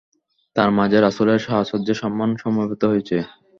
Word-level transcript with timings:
তাঁর 0.55 0.69
মাঝে 0.77 0.97
রাসূলের 0.99 1.39
সাহচর্যের 1.45 1.97
সম্মান 2.01 2.29
সমবেত 2.41 2.81
হয়েছে। 2.91 3.17